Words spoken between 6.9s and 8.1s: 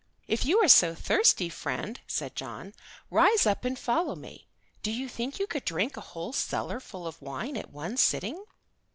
of wine at one